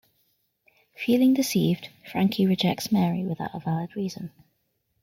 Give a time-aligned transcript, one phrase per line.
[0.95, 4.31] Feeling deceived, Frankie rejects Mary without a valid reason.